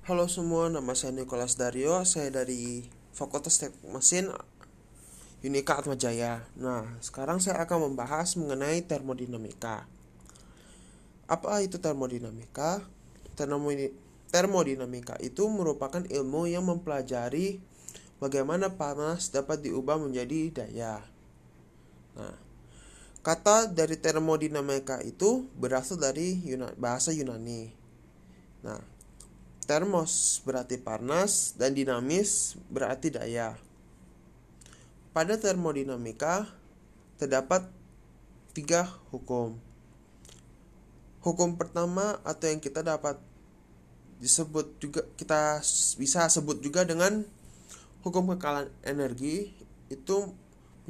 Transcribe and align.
Halo 0.00 0.24
semua, 0.32 0.72
nama 0.72 0.96
saya 0.96 1.12
Nicholas 1.12 1.60
Dario. 1.60 2.00
Saya 2.08 2.32
dari 2.32 2.88
Fakultas 3.12 3.60
Teknik 3.60 3.84
Mesin 3.92 4.32
Unika 5.44 5.76
Atmajaya. 5.76 6.40
Nah, 6.56 6.88
sekarang 7.04 7.36
saya 7.36 7.60
akan 7.60 7.92
membahas 7.92 8.32
mengenai 8.40 8.80
termodinamika. 8.80 9.84
Apa 11.28 11.60
itu 11.60 11.76
termodinamika? 11.76 12.80
Termodinamika 14.32 15.20
itu 15.20 15.44
merupakan 15.52 16.00
ilmu 16.00 16.48
yang 16.48 16.64
mempelajari 16.64 17.60
bagaimana 18.24 18.80
panas 18.80 19.28
dapat 19.28 19.60
diubah 19.60 20.00
menjadi 20.00 20.64
daya. 20.64 21.04
Nah, 22.16 22.40
kata 23.20 23.68
dari 23.68 24.00
termodinamika 24.00 25.04
itu 25.04 25.44
berasal 25.60 26.00
dari 26.00 26.40
bahasa 26.80 27.12
Yunani. 27.12 27.68
Nah, 28.64 28.80
termos 29.70 30.42
berarti 30.42 30.82
panas 30.82 31.54
dan 31.54 31.78
dinamis 31.78 32.58
berarti 32.66 33.14
daya. 33.14 33.54
Pada 35.14 35.38
termodinamika 35.38 36.50
terdapat 37.14 37.70
tiga 38.50 38.90
hukum. 39.14 39.54
Hukum 41.22 41.54
pertama 41.54 42.18
atau 42.26 42.50
yang 42.50 42.58
kita 42.58 42.82
dapat 42.82 43.14
disebut 44.18 44.74
juga 44.82 45.06
kita 45.14 45.62
bisa 46.02 46.26
sebut 46.26 46.58
juga 46.58 46.82
dengan 46.82 47.22
hukum 48.02 48.34
kekalan 48.34 48.66
energi 48.82 49.54
itu 49.86 50.34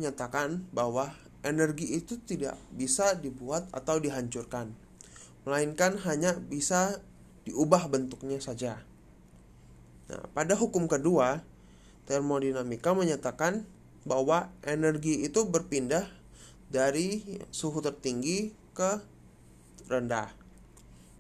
menyatakan 0.01 0.65
bahwa 0.73 1.13
energi 1.45 2.01
itu 2.01 2.17
tidak 2.25 2.57
bisa 2.73 3.13
dibuat 3.13 3.69
atau 3.77 4.01
dihancurkan, 4.01 4.73
melainkan 5.45 6.01
hanya 6.09 6.41
bisa 6.41 7.05
diubah 7.51 7.91
bentuknya 7.91 8.39
saja. 8.39 8.79
Nah, 10.07 10.23
pada 10.35 10.55
hukum 10.55 10.87
kedua, 10.87 11.43
termodinamika 12.07 12.95
menyatakan 12.95 13.67
bahwa 14.07 14.51
energi 14.63 15.27
itu 15.27 15.47
berpindah 15.47 16.07
dari 16.71 17.23
suhu 17.51 17.83
tertinggi 17.83 18.55
ke 18.75 19.03
rendah. 19.91 20.31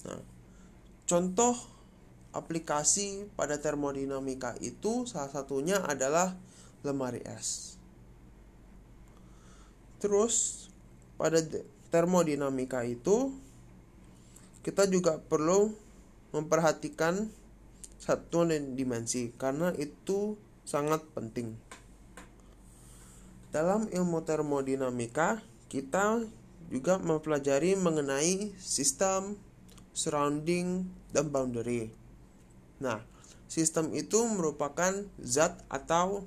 Nah, 0.06 0.22
contoh 1.06 1.54
aplikasi 2.30 3.26
pada 3.34 3.58
termodinamika 3.58 4.54
itu 4.62 5.06
salah 5.10 5.30
satunya 5.30 5.82
adalah 5.82 6.38
lemari 6.86 7.20
es. 7.26 7.74
Terus 10.00 10.66
pada 11.20 11.42
termodinamika 11.92 12.86
itu 12.86 13.34
kita 14.64 14.88
juga 14.88 15.20
perlu 15.20 15.74
memperhatikan 16.30 17.30
satuan 18.00 18.50
dan 18.50 18.74
dimensi 18.74 19.30
karena 19.36 19.74
itu 19.76 20.40
sangat 20.64 21.04
penting. 21.12 21.58
Dalam 23.50 23.90
ilmu 23.90 24.22
termodinamika, 24.22 25.42
kita 25.66 26.22
juga 26.70 27.02
mempelajari 27.02 27.74
mengenai 27.74 28.54
sistem, 28.62 29.34
surrounding, 29.90 30.86
dan 31.10 31.26
boundary. 31.34 31.90
Nah, 32.78 33.02
sistem 33.50 33.90
itu 33.90 34.22
merupakan 34.30 35.02
zat 35.18 35.58
atau 35.66 36.22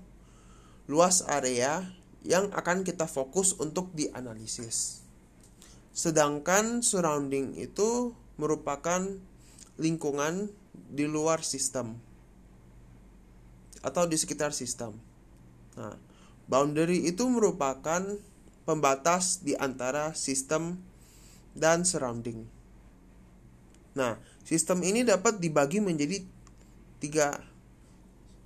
luas 0.91 1.23
area 1.31 1.87
yang 2.27 2.51
akan 2.51 2.83
kita 2.83 3.07
fokus 3.07 3.55
untuk 3.55 3.95
dianalisis. 3.95 4.99
Sedangkan 5.95 6.83
surrounding 6.83 7.55
itu 7.55 8.11
merupakan 8.35 9.07
lingkungan 9.77 10.49
di 10.73 11.05
luar 11.09 11.41
sistem 11.41 11.97
atau 13.83 14.07
di 14.07 14.15
sekitar 14.15 14.55
sistem. 14.55 14.95
Nah, 15.75 15.97
Boundary 16.47 17.07
itu 17.07 17.27
merupakan 17.27 18.03
pembatas 18.63 19.43
di 19.43 19.55
antara 19.59 20.15
sistem 20.15 20.79
dan 21.55 21.83
surrounding. 21.87 22.47
Nah, 23.93 24.17
sistem 24.41 24.81
ini 24.81 25.05
dapat 25.05 25.37
dibagi 25.37 25.83
menjadi 25.83 26.23
tiga, 26.97 27.37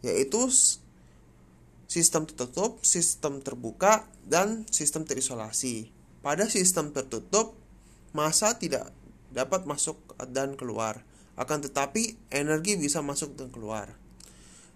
yaitu 0.03 0.49
sistem 1.87 2.27
tertutup, 2.27 2.83
sistem 2.83 3.39
terbuka, 3.39 4.03
dan 4.27 4.67
sistem 4.67 5.07
terisolasi. 5.07 5.89
Pada 6.19 6.51
sistem 6.51 6.91
tertutup, 6.91 7.55
massa 8.11 8.51
tidak 8.59 8.91
dapat 9.31 9.63
masuk 9.63 9.95
dan 10.33 10.59
keluar, 10.59 11.05
akan 11.37 11.69
tetapi 11.69 12.17
energi 12.33 12.75
bisa 12.75 13.05
masuk 13.05 13.37
dan 13.37 13.53
keluar. 13.53 13.93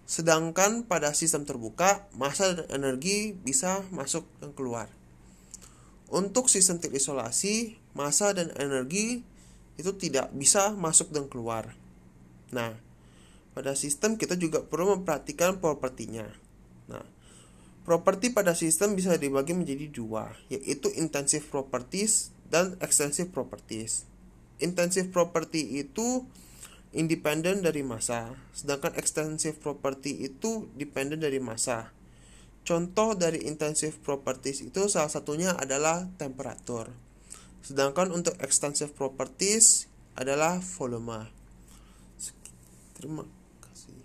Sedangkan 0.06 0.86
pada 0.86 1.10
sistem 1.14 1.42
terbuka, 1.42 2.06
massa 2.14 2.54
dan 2.54 2.66
energi 2.70 3.34
bisa 3.34 3.82
masuk 3.90 4.26
dan 4.38 4.54
keluar. 4.54 4.86
Untuk 6.12 6.46
sistem 6.46 6.78
terisolasi, 6.78 7.80
massa 7.96 8.30
dan 8.36 8.52
energi 8.60 9.24
itu 9.80 9.90
tidak 9.96 10.30
bisa 10.36 10.70
masuk 10.76 11.10
dan 11.10 11.26
keluar. 11.26 11.74
Nah, 12.52 12.76
pada 13.56 13.72
sistem 13.72 14.20
kita 14.20 14.36
juga 14.36 14.60
perlu 14.60 15.00
memperhatikan 15.00 15.58
propertinya. 15.58 16.28
Nah, 16.92 17.04
properti 17.88 18.30
pada 18.30 18.52
sistem 18.52 18.92
bisa 18.92 19.16
dibagi 19.16 19.56
menjadi 19.56 19.88
dua, 19.88 20.36
yaitu 20.52 20.92
intensive 20.94 21.48
properties 21.48 22.30
dan 22.52 22.76
extensive 22.84 23.32
properties. 23.32 24.04
Intensive 24.60 25.08
property 25.08 25.80
itu 25.80 26.28
independen 26.92 27.64
dari 27.64 27.80
massa, 27.80 28.36
sedangkan 28.52 28.92
extensive 29.00 29.56
property 29.58 30.28
itu 30.28 30.68
dependen 30.76 31.24
dari 31.24 31.40
massa. 31.40 31.92
Contoh 32.62 33.18
dari 33.18 33.42
intensive 33.48 33.98
properties 34.04 34.62
itu 34.62 34.86
salah 34.86 35.10
satunya 35.10 35.56
adalah 35.58 36.06
temperatur. 36.14 36.94
Sedangkan 37.64 38.14
untuk 38.14 38.38
extensive 38.38 38.94
properties 38.94 39.90
adalah 40.14 40.62
volume. 40.62 41.26
Terima 42.94 43.26